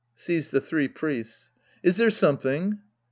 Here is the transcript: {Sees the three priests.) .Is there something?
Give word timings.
{Sees 0.15 0.49
the 0.49 0.59
three 0.61 0.87
priests.) 0.87 1.51
.Is 1.83 1.97
there 1.97 2.09
something? 2.09 2.79